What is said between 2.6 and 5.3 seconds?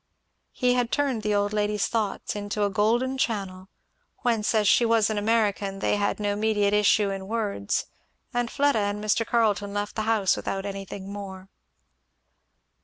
a golden channel, whence, as she was an